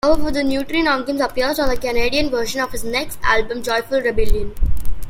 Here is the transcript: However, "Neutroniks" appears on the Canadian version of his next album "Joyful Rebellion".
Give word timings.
However, 0.03 0.31
"Neutroniks" 0.31 1.23
appears 1.23 1.59
on 1.59 1.69
the 1.69 1.77
Canadian 1.77 2.31
version 2.31 2.59
of 2.61 2.71
his 2.71 2.83
next 2.83 3.19
album 3.23 3.61
"Joyful 3.61 4.01
Rebellion". 4.01 4.55